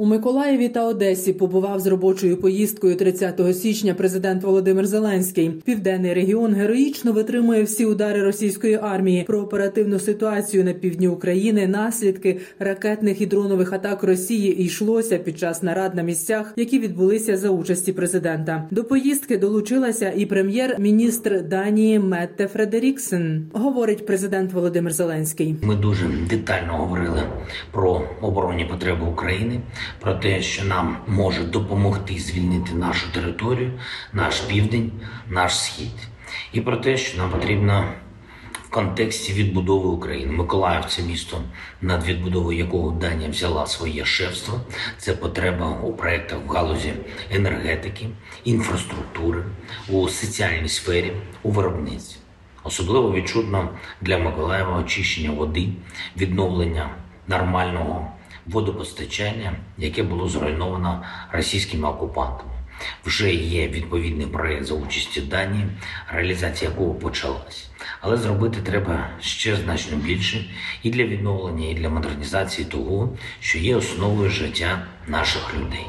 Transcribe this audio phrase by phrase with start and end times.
[0.00, 5.50] У Миколаєві та Одесі побував з робочою поїздкою 30 січня президент Володимир Зеленський.
[5.64, 11.66] Південний регіон героїчно витримує всі удари російської армії про оперативну ситуацію на півдні України.
[11.66, 17.50] Наслідки ракетних і дронових атак Росії йшлося під час нарад на місцях, які відбулися за
[17.50, 18.68] участі президента.
[18.70, 23.46] До поїздки долучилася і прем'єр-міністр Данії Метте Фредеріксен.
[23.52, 25.56] Говорить президент Володимир Зеленський.
[25.62, 27.22] Ми дуже детально говорили
[27.72, 29.60] про оборонні потреби України
[30.00, 33.72] про те, що нам може допомогти звільнити нашу територію,
[34.12, 34.92] наш південь,
[35.28, 36.08] наш схід,
[36.52, 37.88] і про те, що нам потрібно
[38.68, 40.32] в контексті відбудови України.
[40.32, 41.42] Миколаїв це місто,
[41.82, 44.60] над відбудовою якого Данія взяла своє шефство.
[44.98, 46.92] Це потреба у проєктах в галузі
[47.30, 48.06] енергетики,
[48.44, 49.42] інфраструктури,
[49.88, 51.12] у соціальній сфері,
[51.42, 52.20] у виробництві.
[52.64, 53.68] Особливо відчутно
[54.00, 55.68] для Миколаєва очищення води,
[56.16, 56.90] відновлення
[57.28, 58.12] нормального
[58.50, 62.50] водопостачання, яке було зруйновано російськими окупантами.
[63.04, 65.64] Вже є відповідний проєкт за участі Данії,
[66.12, 67.70] реалізація якого почалась.
[68.00, 70.44] Але зробити треба ще значно більше
[70.82, 75.86] і для відновлення, і для модернізації того, що є основою життя наших людей.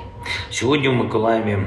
[0.52, 1.58] Сьогодні у Миколаєві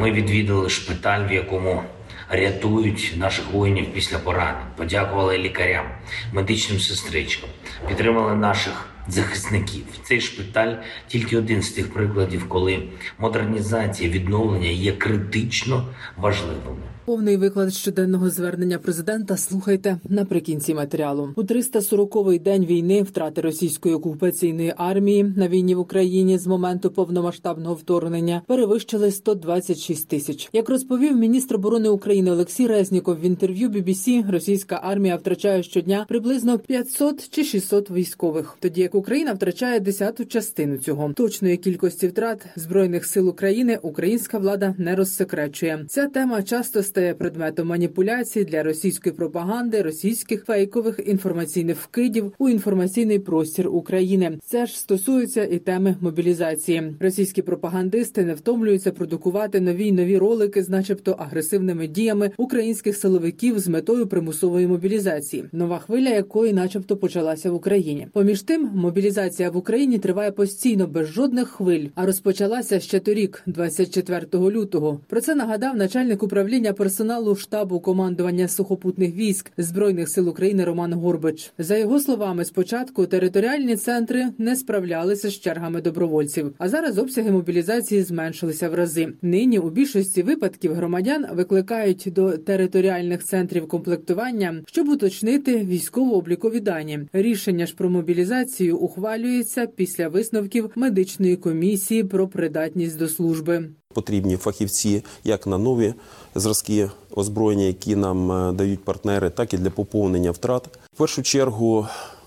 [0.00, 1.82] ми відвідали шпиталь, в якому
[2.30, 5.86] рятують наших воїнів після поранень, подякували лікарям,
[6.32, 7.50] медичним сестричкам,
[7.88, 9.84] підтримали наших захисників.
[10.02, 10.74] Цей шпиталь
[11.08, 12.82] тільки один з тих прикладів, коли
[13.18, 16.90] модернізація відновлення є критично важливими.
[17.04, 21.28] Повний виклад щоденного звернення президента слухайте наприкінці матеріалу.
[21.36, 27.74] У 340-й день війни втрати російської окупаційної армії на війні в Україні з моменту повномасштабного
[27.74, 30.48] вторгнення перевищили 126 тисяч.
[30.52, 36.58] Як розповів міністр оборони України Олексій Резніков в інтерв'ю BBC, російська армія втрачає щодня приблизно
[36.58, 41.12] 500 чи 600 військових, тоді як Україна втрачає десяту частину цього.
[41.12, 45.84] Точної кількості втрат збройних сил України українська влада не розсекречує.
[45.88, 53.18] Ця тема часто стає предметом маніпуляцій для російської пропаганди, російських фейкових інформаційних вкидів у інформаційний
[53.18, 54.38] простір України.
[54.44, 56.96] Це ж стосується і теми мобілізації.
[57.00, 63.58] Російські пропагандисти не втомлюються продукувати нові й нові ролики з, начебто, агресивними діями українських силовиків
[63.58, 68.06] з метою примусової мобілізації, нова хвиля якої, начебто, почалася в Україні.
[68.12, 74.26] Поміж тим, мобілізація в Україні триває постійно без жодних хвиль, а розпочалася ще торік, 24
[74.34, 75.00] лютого.
[75.08, 81.52] Про це нагадав начальник управління персоналу штабу командування сухопутних військ збройних сил України Роман Горбич.
[81.58, 88.02] За його словами, спочатку територіальні центри не справлялися з чергами добровольців, а зараз обсяги мобілізації
[88.02, 89.08] зменшилися в рази.
[89.22, 97.00] Нині у більшості випадків громадян викликають до територіальних центрів комплектування, щоб уточнити військово-облікові дані.
[97.12, 103.70] Рішення ж про мобілізацію ухвалюється після висновків медичної комісії про придатність до служби.
[103.94, 105.94] Потрібні фахівці як на нові
[106.34, 110.68] зразки озброєння, які нам е, дають партнери, так і для поповнення втрат.
[110.92, 111.86] В першу чергу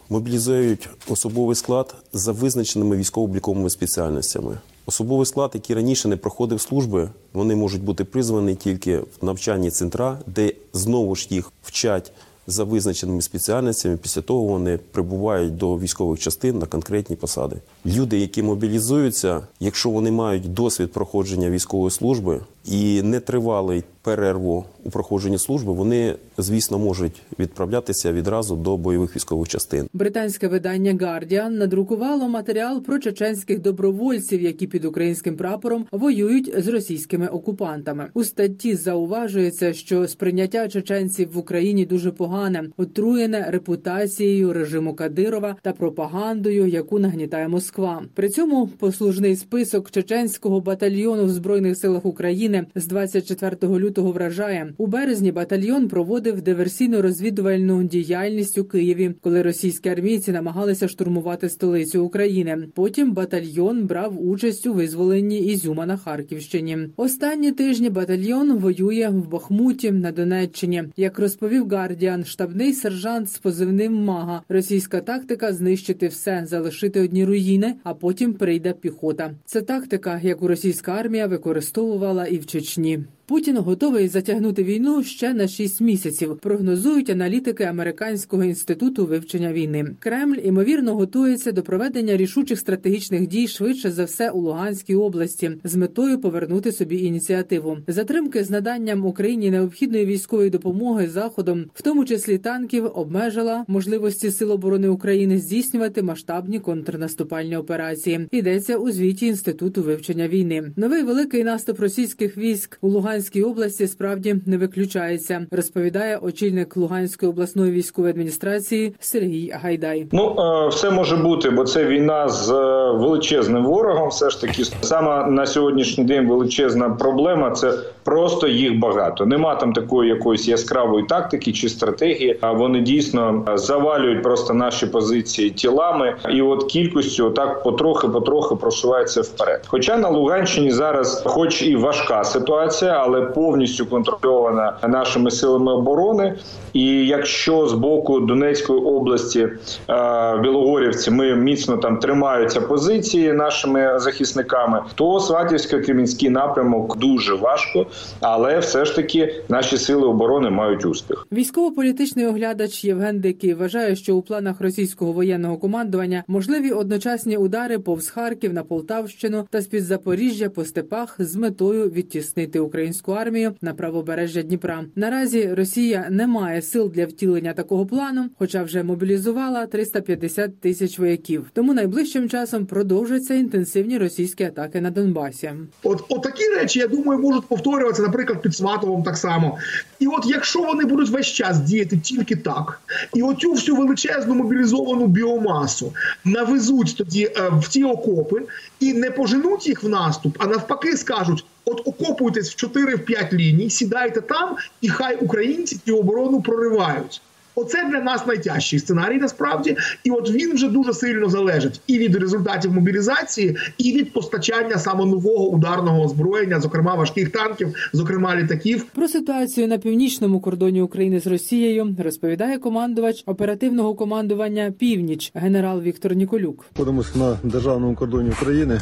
[0.10, 4.58] мобілізують особовий склад за визначеними військово-обліковими спеціальностями.
[4.86, 10.20] Особовий склад, який раніше не проходив служби, вони можуть бути призвані тільки в навчальні центра,
[10.28, 12.12] де знову ж їх вчать
[12.48, 13.98] за визначеними спеціальностями.
[13.98, 17.56] Після того вони прибувають до військових частин на конкретні посади.
[17.86, 25.38] Люди, які мобілізуються, якщо вони мають досвід проходження військової служби і нетривалий перерву у проходженні
[25.38, 29.88] служби, вони звісно можуть відправлятися відразу до бойових військових частин.
[29.94, 37.28] Британське видання Guardian надрукувало матеріал про чеченських добровольців, які під українським прапором воюють з російськими
[37.28, 38.08] окупантами.
[38.14, 45.72] У статті зауважується, що сприйняття чеченців в Україні дуже погане, отруєне репутацією режиму Кадирова та
[45.72, 48.04] пропагандою, яку нагнітає Москва.
[48.14, 54.88] При цьому послужний список чеченського батальйону в збройних силах України з 24 лютого вражає у
[54.88, 55.32] березні.
[55.32, 62.68] Батальйон проводив диверсійно-розвідувальну діяльність у Києві, коли російські армійці намагалися штурмувати столицю України.
[62.76, 66.78] Потім батальйон брав участь у визволенні Ізюма на Харківщині.
[66.96, 70.84] Останні тижні батальйон воює в Бахмуті на Донеччині.
[70.98, 74.42] Як розповів Гардіан, штабний сержант з позивним мага.
[74.50, 79.32] Російська тактика знищити все, залишити одні руїни, а потім прийде піхота.
[79.46, 83.00] Це тактика, яку російська армія використовувала і в Чечні.
[83.26, 86.38] Путін готовий затягнути війну ще на 6 місяців.
[86.42, 89.86] Прогнозують аналітики американського інституту вивчення війни.
[90.00, 95.76] Кремль ймовірно готується до проведення рішучих стратегічних дій швидше за все у Луганській області з
[95.76, 97.78] метою повернути собі ініціативу.
[97.88, 104.52] Затримки з наданням Україні необхідної військової допомоги заходом, в тому числі танків, обмежила можливості сил
[104.52, 108.28] оборони України здійснювати масштабні контрнаступальні операції.
[108.32, 110.72] Йдеться у звіті інституту вивчення війни.
[110.76, 113.13] Новий великий наступ російських військ у Луганській
[113.46, 120.08] області справді не виключається, розповідає очільник Луганської обласної військової адміністрації Сергій Гайдай.
[120.12, 124.10] Ну е, все може бути, бо це війна з е, величезним ворогом.
[124.10, 127.74] Все ж таки, саме на сьогоднішній день величезна проблема це
[128.04, 129.26] просто їх багато.
[129.26, 132.38] Нема там такої якоїсь яскравої тактики чи стратегії.
[132.42, 139.22] А вони дійсно завалюють просто наші позиції тілами, і от кількістю так потрохи, потрохи просувається
[139.22, 139.64] вперед.
[139.68, 146.36] Хоча на Луганщині зараз, хоч і важка ситуація, але повністю контрольована нашими силами оборони.
[146.74, 154.84] І якщо з боку Донецької області е, Білогорівці ми міцно там тримаються позиції нашими захисниками,
[154.96, 157.86] то Сватівсько-Кремінський напрямок дуже важко,
[158.22, 161.28] але все ж таки наші сили оборони мають успіх.
[161.32, 168.10] Військово-політичний оглядач Євген Дикий вважає, що у планах російського воєнного командування можливі одночасні удари повз
[168.10, 173.74] Харків на Полтавщину та з під Запоріжжя по степах з метою відтіснити українську армію на
[173.74, 174.86] правобережжя Дніпра.
[174.96, 181.46] Наразі Росія не має сил для втілення такого плану, хоча вже мобілізувала 350 тисяч вояків.
[181.54, 185.52] Тому найближчим часом продовжаться інтенсивні російські атаки на Донбасі.
[185.84, 189.58] От, от такі речі, я думаю, можуть повторюватися, наприклад, під Сватовом так само.
[190.00, 192.82] І от якщо вони будуть весь час діяти тільки так,
[193.14, 195.94] і оцю всю величезну мобілізовану біомасу
[196.26, 198.42] навезуть тоді е, в ті окопи
[198.80, 201.46] і не поженуть їх в наступ, а навпаки скажуть.
[201.66, 207.22] От окопуйтесь в 4-5 ліній, сідайте там, і хай українці цю оборону проривають.
[207.56, 212.16] Оце для нас найтяжчий сценарій насправді, і от він вже дуже сильно залежить і від
[212.16, 218.86] результатів мобілізації, і від постачання саме нового ударного озброєння, зокрема важких танків, зокрема літаків.
[218.96, 226.16] Про ситуацію на північному кордоні України з Росією розповідає командувач оперативного командування Північ генерал Віктор
[226.16, 226.66] Ніколюк.
[226.76, 228.80] Знаходимося на державному кордоні України.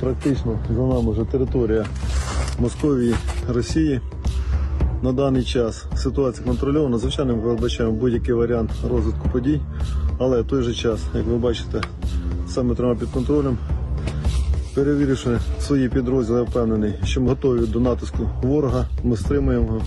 [0.00, 1.86] Практично за нами вже територія
[2.60, 3.14] Московії,
[3.48, 4.00] Росії.
[5.02, 6.98] На даний час ситуація контрольована.
[6.98, 9.60] Звичайно, ми передбачаємо будь-який варіант розвитку подій,
[10.18, 11.80] але в той же час, як ви бачите,
[12.48, 13.58] саме тримає під контролем.
[14.74, 19.82] Перевіривши свої підрозділи, я впевнений, що ми готові до натиску ворога, ми стримуємо його.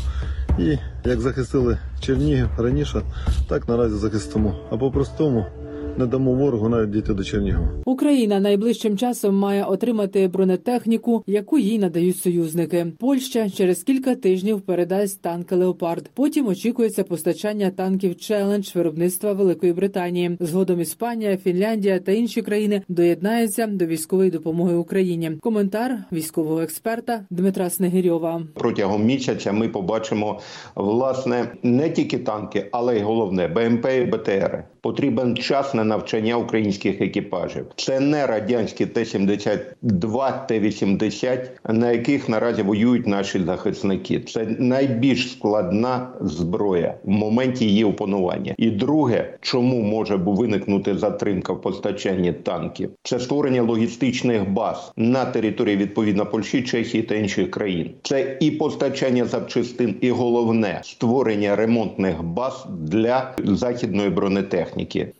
[0.59, 0.77] І
[1.09, 3.01] як захистили Чернігів раніше,
[3.47, 4.55] так наразі захистимо.
[4.71, 5.45] А по-простому
[5.97, 7.69] не дамо ворогу навіть дійти до Чернігова.
[7.85, 12.87] Україна найближчим часом має отримати бронетехніку, яку їй надають союзники.
[12.99, 16.09] Польща через кілька тижнів передасть танки Леопард.
[16.13, 20.37] Потім очікується постачання танків челендж виробництва Великої Британії.
[20.39, 25.31] Згодом Іспанія, Фінляндія та інші країни доєднаються до військової допомоги Україні.
[25.41, 28.41] Коментар військового експерта Дмитра Снегирьова.
[28.53, 30.39] Протягом місяця ми побачимо
[30.75, 34.63] власне не тільки танки, але й головне БМП і БТР.
[34.83, 37.65] Потрібен час на навчання українських екіпажів.
[37.75, 44.19] Це не радянські Т-72, Т-80, на яких наразі воюють наші захисники.
[44.19, 48.55] Це найбільш складна зброя в моменті її опанування.
[48.57, 55.77] І друге, чому може виникнути затримка в постачанні танків, це створення логістичних баз на території
[55.77, 57.91] відповідно Польщі, Чехії та інших країн.
[58.03, 64.70] Це і постачання запчастин, і головне створення ремонтних баз для західної бронетехніки.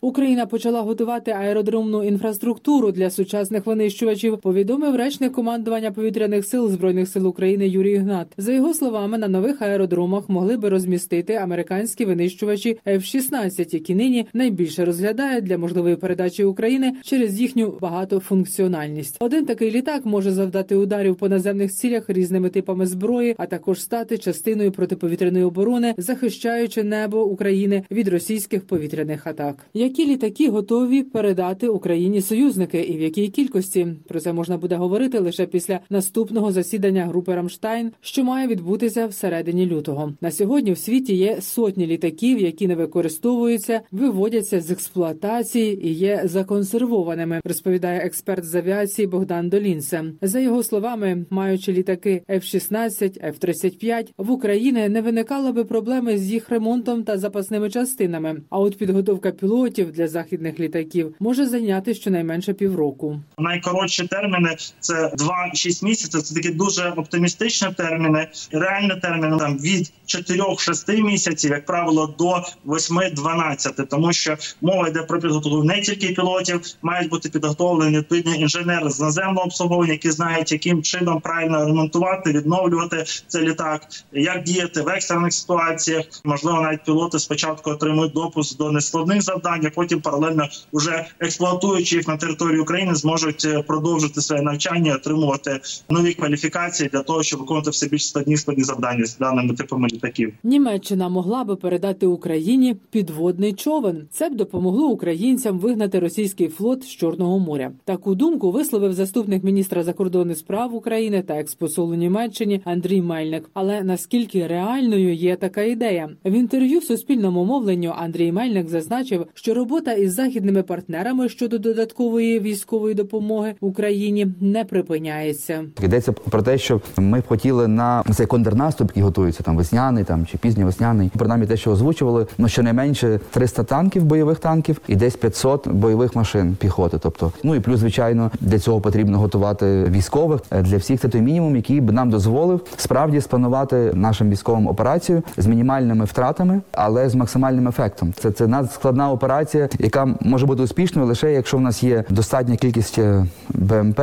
[0.01, 4.37] Україна почала готувати аеродромну інфраструктуру для сучасних винищувачів.
[4.37, 8.27] Повідомив речник командування повітряних сил збройних сил України Юрій Гнат.
[8.37, 14.85] За його словами, на нових аеродромах могли би розмістити американські винищувачі F-16, які нині найбільше
[14.85, 19.17] розглядають для можливої передачі України через їхню багатофункціональність.
[19.19, 24.17] Один такий літак може завдати ударів по наземних цілях різними типами зброї, а також стати
[24.17, 29.40] частиною протиповітряної оборони, захищаючи небо України від російських повітряних атак.
[29.73, 35.19] Які літаки готові передати Україні союзники, і в якій кількості про це можна буде говорити
[35.19, 40.13] лише після наступного засідання групи Рамштайн, що має відбутися всередині лютого.
[40.21, 46.21] На сьогодні в світі є сотні літаків, які не використовуються, виводяться з експлуатації і є
[46.23, 47.41] законсервованими.
[47.43, 50.03] Розповідає експерт з авіації Богдан Долінце.
[50.21, 56.49] За його словами, маючи літаки F-16, F-35, в Україні не виникало би проблеми з їх
[56.49, 58.41] ремонтом та запасними частинами.
[58.49, 63.19] А от підготовка пілотів для західних літаків може зайняти щонайменше півроку.
[63.37, 66.21] Найкоротші терміни це 2-6 місяців.
[66.21, 68.27] Це такі дуже оптимістичні терміни.
[68.51, 75.19] Реальні терміни там від 4-6 місяців, як правило, до 8-12, тому що мова йде про
[75.19, 80.83] підготовку не тільки пілотів, мають бути підготовлені відповідні інженери з наземного обслуговування, які знають, яким
[80.83, 86.05] чином правильно ремонтувати, відновлювати цей літак, як діяти в екстрених ситуаціях.
[86.23, 92.07] Можливо, навіть пілоти спочатку отримують допуск до нескладних завдань, а потім паралельно вже експлуатуючи їх
[92.07, 95.59] на території України, зможуть е, продовжити своє навчання, отримувати
[95.89, 100.33] нові кваліфікації для того, щоб виконувати все більш складні складні завдання з даними типами літаків.
[100.43, 104.07] Німеччина могла би передати Україні підводний човен.
[104.11, 107.71] Це б допомогло українцям вигнати російський флот з Чорного моря.
[107.85, 113.49] Таку думку висловив заступник міністра закордонних справ України та експосол у Німеччині Андрій Мельник.
[113.53, 116.09] Але наскільки реальною є така ідея?
[116.25, 122.95] В інтерв'ю Суспільному мовленню Андрій Мельник зазначив, що робота із західними партнерами щодо додаткової військової
[122.95, 125.63] допомоги Україні не припиняється.
[125.83, 130.25] Йдеться про те, що ми б хотіли на цей контрнаступ, який готується там весняний там
[130.25, 135.67] чи пізньовесняний, принаймні те, що озвучували, ну щонайменше 300 танків, бойових танків і десь 500
[135.67, 136.97] бойових машин піхоти.
[137.01, 141.01] Тобто, ну і плюс, звичайно, для цього потрібно готувати військових для всіх.
[141.01, 146.61] Це той мінімум, який б нам дозволив справді спланувати нашим військовим операцію з мінімальними втратами,
[146.71, 148.13] але з максимальним ефектом.
[148.13, 148.47] Це це
[148.91, 153.99] надскладна операція, яка може бути успішною лише якщо в нас є достатня кількість е, БМП,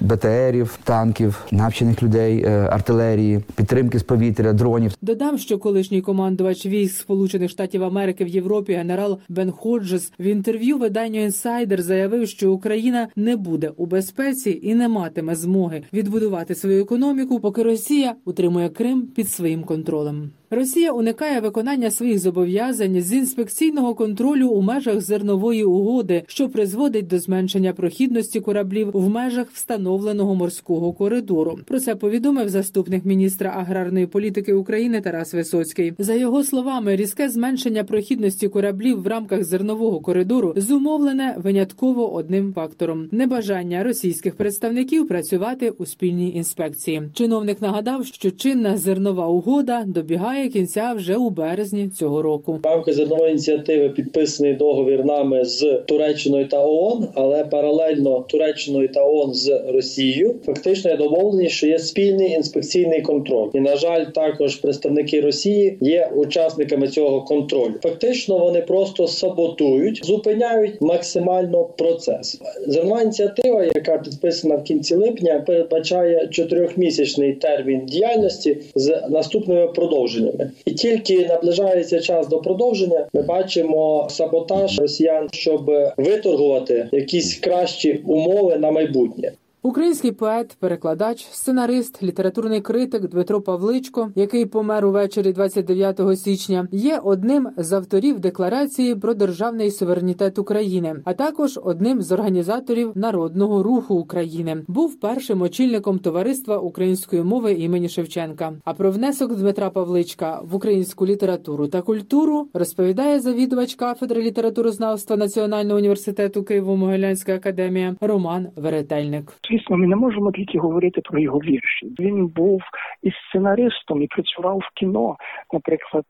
[0.00, 4.92] БТРів, танків, навчених людей, е, артилерії, підтримки з повітря, дронів.
[5.02, 10.78] Додам, що колишній командувач військ Сполучених Штатів Америки в Європі генерал Бен Ходжес в інтерв'ю
[10.78, 16.82] виданню інсайдер заявив, що Україна не буде у безпеці і не матиме змоги відбудувати свою
[16.82, 20.30] економіку, поки Росія утримує Крим під своїм контролем.
[20.50, 27.18] Росія уникає виконання своїх зобов'язань з інспекційного контролю у межах зернової угоди, що призводить до
[27.18, 31.58] зменшення прохідності кораблів в межах встановленого морського коридору.
[31.66, 35.92] Про це повідомив заступник міністра аграрної політики України Тарас Висоцький.
[35.98, 43.08] За його словами, різке зменшення прохідності кораблів в рамках зернового коридору зумовлене винятково одним фактором
[43.12, 47.02] небажання російських представників працювати у спільній інспекції.
[47.14, 52.60] Чиновник нагадав, що чинна зернова угода добігає кінця вже у березні цього року.
[52.62, 59.04] В рамках зернової ініціативи підписаний договір нами з Туреччиною та ООН, але паралельно Туреччиною та
[59.04, 63.48] ООН з Росією фактично є домовлені, що є спільний інспекційний контроль.
[63.54, 67.74] І на жаль, також представники Росії є учасниками цього контролю.
[67.82, 72.40] Фактично, вони просто саботують, зупиняють максимально процес.
[72.66, 80.27] Зернова ініціатива, яка підписана в кінці липня, передбачає чотирьохмісячний термін діяльності з наступними продовженнями.
[80.64, 88.56] І тільки наближається час до продовження, ми бачимо саботаж росіян, щоб виторгувати якісь кращі умови
[88.56, 89.32] на майбутнє.
[89.62, 97.48] Український поет, перекладач, сценарист, літературний критик Дмитро Павличко, який помер увечері 29 січня, є одним
[97.56, 104.64] з авторів декларації про державний суверенітет України, а також одним з організаторів народного руху України.
[104.68, 108.52] Був першим очільником товариства української мови імені Шевченка.
[108.64, 115.78] А про внесок Дмитра Павличка в українську літературу та культуру розповідає завідувач кафедри літературознавства Національного
[115.78, 119.32] університету Києво-Могилянська академія Роман Веретельник.
[119.48, 121.86] Звісно, ми не можемо тільки говорити про його вірші.
[121.98, 122.62] Він був
[123.02, 125.16] і сценаристом, і працював в кіно.
[125.52, 126.04] Наприклад,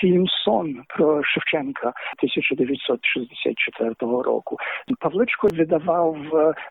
[0.00, 4.56] фільм Сон про Шевченка 1964 року.
[5.00, 6.16] Павличко видавав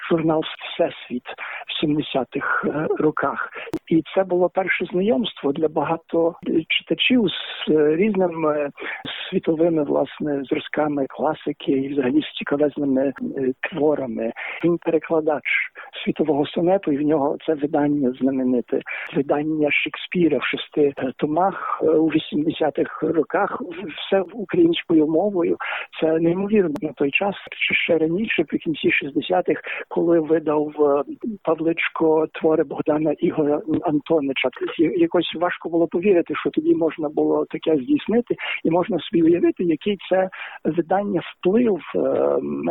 [0.10, 1.24] журнал Всесвіт
[1.68, 2.68] в 70-х
[3.00, 3.50] роках,
[3.88, 6.36] і це було перше знайомство для багато
[6.68, 8.70] читачів з різними
[9.30, 13.14] світовими власне зразками класики і взагалі з цікавезними
[13.62, 14.32] творами.
[14.64, 15.44] Він перекладач
[16.10, 18.82] світового сонету, і в нього це видання знамените
[19.16, 23.62] видання Шекспіра в шести томах у 80-х роках.
[23.98, 25.58] Все українською мовою.
[26.01, 27.36] Це неймовірно на той час,
[27.68, 30.72] чи ще раніше, при кінці 60-х, коли видав
[31.44, 34.50] Павличко твори Богдана Ігора Антонича.
[34.98, 39.98] Якось важко було повірити, що тоді можна було таке здійснити, і можна собі уявити, який
[40.10, 40.30] це
[40.63, 41.80] видання вплив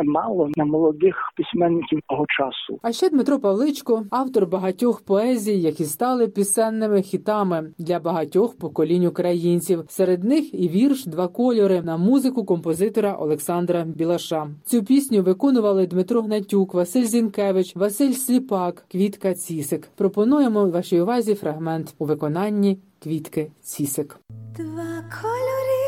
[0.03, 2.79] мало на молодих письменників того часу.
[2.83, 9.83] А ще Дмитро Павличко, автор багатьох поезій, які стали пісенними хітами для багатьох поколінь українців.
[9.89, 14.47] Серед них і вірш Два кольори на музику композитора Олександра Білаша.
[14.65, 19.89] Цю пісню виконували Дмитро Гнатюк, Василь Зінкевич, Василь Сліпак, Квітка Цісик.
[19.95, 24.19] Пропонуємо вашій увазі фрагмент у виконанні Квітки Цісик.
[24.57, 25.79] Два кольори,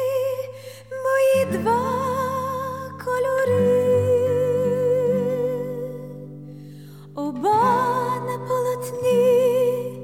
[0.91, 1.81] мої два
[7.41, 9.99] Ба на полотні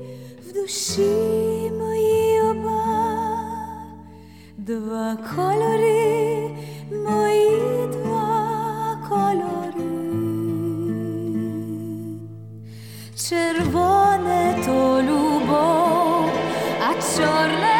[0.48, 2.84] в душі моїй оба,
[4.58, 6.50] два кольори,
[6.92, 9.90] мої два кольори,
[13.16, 16.30] червоне то любов,
[16.82, 17.77] а чорне.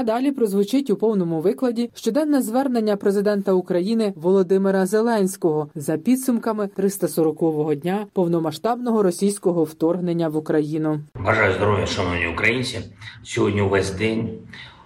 [0.00, 7.74] А далі прозвучить у повному викладі щоденне звернення президента України Володимира Зеленського за підсумками 340-го
[7.74, 11.00] дня повномасштабного російського вторгнення в Україну.
[11.14, 12.80] Бажаю здоров'я, шановні українці.
[13.24, 14.28] Сьогодні увесь день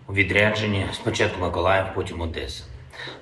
[0.09, 2.65] у відрядженні спочатку Миколаїв, потім Одеса.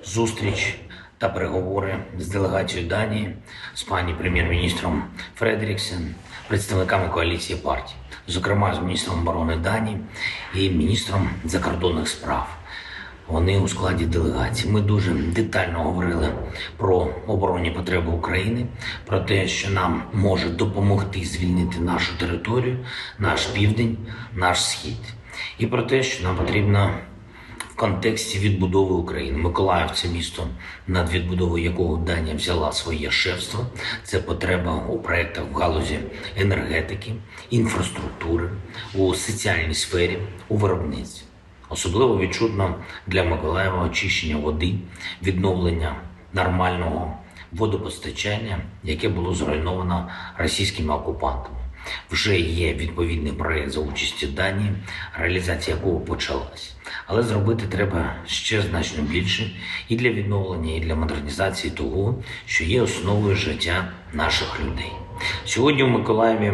[0.05, 0.79] Зустріч
[1.17, 3.35] та переговори з делегацією Данії,
[3.73, 5.03] з пані прем'єр-міністром
[5.35, 6.15] Фредеріксен,
[6.47, 7.93] представниками коаліції партій,
[8.27, 9.97] зокрема з міністром оборони Данії
[10.55, 12.57] і міністром закордонних справ.
[13.27, 14.73] Вони у складі делегації.
[14.73, 16.29] Ми дуже детально говорили
[16.77, 18.65] про оборонні потреби України,
[19.05, 22.77] про те, що нам може допомогти звільнити нашу територію,
[23.19, 23.97] наш південь,
[24.33, 25.13] наш схід,
[25.57, 27.12] і про те, що нам потрібно в
[27.83, 29.37] контексті відбудови України.
[29.37, 30.47] Миколаїв це місто,
[30.87, 33.65] над відбудовою якого Данія взяла своє шефство.
[34.03, 35.99] Це потреба у проєктах в галузі
[36.37, 37.13] енергетики,
[37.49, 38.49] інфраструктури,
[38.95, 40.17] у соціальній сфері,
[40.49, 41.25] у виробництві.
[41.69, 42.75] Особливо відчутно
[43.07, 44.75] для Миколаєва очищення води,
[45.23, 45.95] відновлення
[46.33, 47.17] нормального
[47.51, 51.62] водопостачання, яке було зруйновано російськими окупантами.
[52.11, 54.71] Вже є відповідний проєкт за участі Данії,
[55.19, 56.75] реалізація якого почалась.
[57.07, 59.51] Але зробити треба ще значно більше
[59.89, 64.91] і для відновлення, і для модернізації того, що є основою життя наших людей.
[65.45, 66.53] Сьогодні у Миколаєві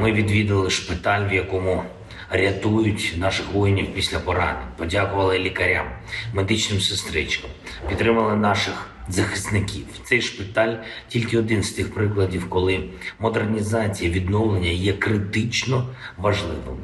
[0.00, 1.84] ми відвідали шпиталь, в якому
[2.30, 5.86] рятують наших воїнів після поранень, подякували лікарям,
[6.34, 7.50] медичним сестричкам,
[7.88, 9.86] підтримали наших захисників.
[10.04, 10.74] Цей шпиталь
[11.08, 12.84] тільки один з тих прикладів, коли
[13.18, 15.86] модернізація відновлення є критично
[16.16, 16.82] важливими.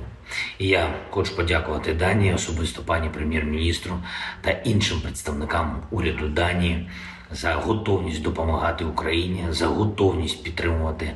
[0.59, 3.95] І я хочу подякувати Данії, особисто пані прем'єр-міністру
[4.41, 6.89] та іншим представникам уряду Данії
[7.31, 11.13] за готовність допомагати Україні, за готовність підтримувати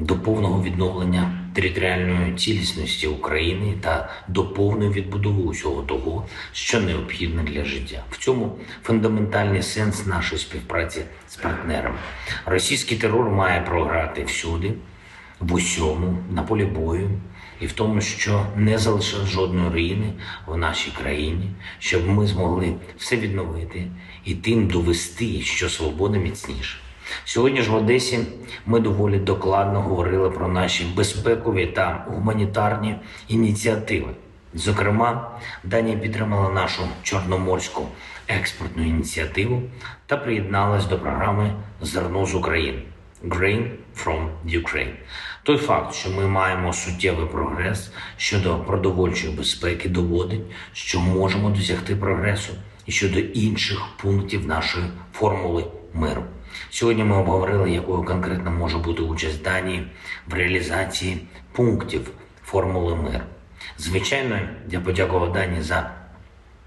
[0.00, 7.64] до повного відновлення територіальної цілісності України та до повної відбудови усього того, що необхідно для
[7.64, 8.04] життя.
[8.10, 11.98] В цьому фундаментальний сенс нашої співпраці з партнерами.
[12.46, 14.72] Російський терор має програти всюди,
[15.40, 17.10] в усьому, на полі бою.
[17.60, 20.12] І в тому, що не залишив жодної руїни
[20.46, 23.86] в нашій країні, щоб ми змогли все відновити
[24.24, 26.76] і тим довести, що свобода міцніша.
[27.24, 28.18] Сьогодні ж в Одесі
[28.66, 32.96] ми доволі докладно говорили про наші безпекові та гуманітарні
[33.28, 34.08] ініціативи.
[34.54, 35.30] Зокрема,
[35.64, 37.88] Данія підтримала нашу чорноморську
[38.28, 39.62] експортну ініціативу
[40.06, 42.82] та приєдналась до програми Зерно з України
[43.24, 44.92] Grain from Ukraine.
[45.42, 50.42] Той факт, що ми маємо суттєвий прогрес щодо продовольчої безпеки, доводить,
[50.72, 52.52] що можемо досягти прогресу
[52.86, 56.24] і щодо інших пунктів нашої формули миру.
[56.70, 59.86] Сьогодні ми обговорили, якою конкретно може бути участь Данії
[60.26, 62.10] в реалізації пунктів
[62.44, 63.24] формули миру.
[63.78, 65.90] Звичайно, я подякував Данії за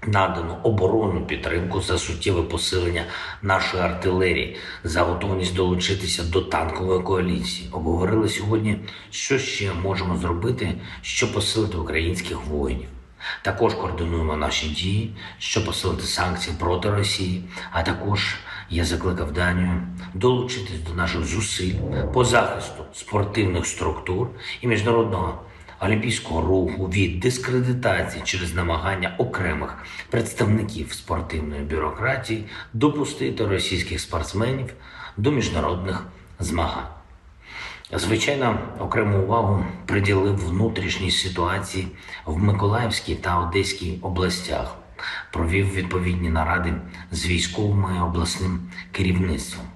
[0.06, 3.04] надану оборонну підтримку за суттєве посилення
[3.42, 7.68] нашої артилерії, за готовність долучитися до танкової коаліції.
[7.72, 8.78] Обговорили сьогодні,
[9.10, 12.88] що ще можемо зробити, щоб посилити українських воїнів.
[13.42, 17.44] Також координуємо наші дії, щоб посилити санкції проти Росії.
[17.70, 18.36] А також
[18.70, 19.82] я закликав Данію
[20.14, 21.74] долучитись до наших зусиль
[22.12, 24.28] по захисту спортивних структур
[24.60, 25.42] і міжнародного
[25.80, 29.78] олімпійського руху від дискредитації через намагання окремих
[30.10, 34.74] представників спортивної бюрократії допустити російських спортсменів
[35.16, 36.06] до міжнародних
[36.40, 36.86] змагань.
[37.92, 41.88] Звичайно, окрему увагу приділив внутрішній ситуації
[42.24, 44.76] в Миколаївській та Одеській областях,
[45.30, 46.74] провів відповідні наради
[47.10, 48.60] з військовим і обласним
[48.92, 49.66] керівництвом.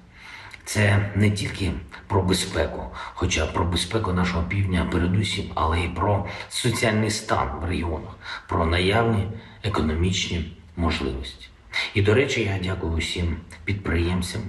[0.65, 1.71] Це не тільки
[2.07, 8.15] про безпеку, хоча про безпеку нашого півдня передусім, але й про соціальний стан в регіонах,
[8.47, 9.27] про наявні
[9.63, 11.49] економічні можливості.
[11.93, 14.41] І, до речі, я дякую усім підприємцям,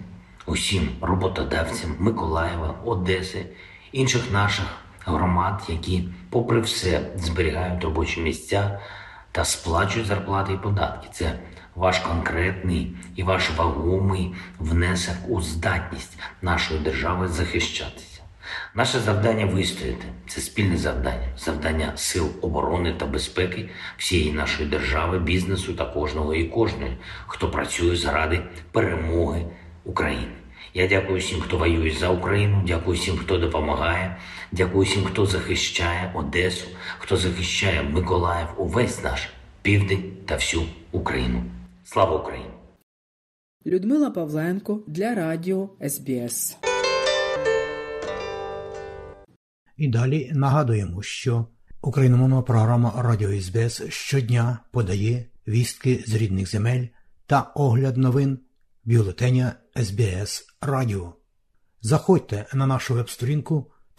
[0.46, 3.46] усім роботодавцям Миколаєва, Одеси,
[3.92, 4.66] інших наших
[5.06, 8.80] громад, які, попри все, зберігають робочі місця
[9.32, 11.08] та сплачують зарплати і податки.
[11.12, 11.38] Це
[11.74, 18.22] ваш конкретний і ваш вагомий внесок у здатність нашої держави захищатися.
[18.74, 25.74] Наше завдання вистояти це спільне завдання, завдання сил оборони та безпеки всієї нашої держави, бізнесу
[25.74, 29.46] та кожного і кожної, хто працює заради перемоги
[29.84, 30.32] України.
[30.74, 32.62] Я дякую всім, хто воює за Україну.
[32.66, 34.16] Дякую всім, хто допомагає.
[34.52, 36.66] Дякую всім, хто захищає Одесу,
[37.00, 39.28] хто захищає Миколаїв, увесь наш
[39.62, 41.44] південь та всю Україну.
[41.84, 42.50] Слава Україні!
[43.66, 46.56] Людмила Павленко для Радіо СБС.
[49.76, 51.46] І далі нагадуємо, що
[51.82, 56.86] Україномовна програма Радіо СБС щодня подає вістки з рідних земель
[57.26, 58.38] та огляд новин
[58.84, 61.14] бюлетеня СБС Радіо.
[61.82, 63.72] Заходьте на нашу веб-сторінку